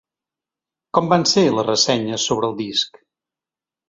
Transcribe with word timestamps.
Com 0.97 1.11
van 1.11 1.25
ser 1.31 1.43
les 1.57 1.67
ressenyes 1.67 2.25
sobre 2.31 2.49
el 2.53 2.57
disc? 2.63 2.99